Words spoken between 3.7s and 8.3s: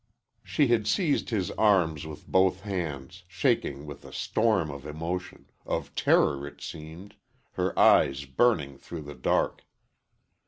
with a storm of emotion of terror, it seemed her eyes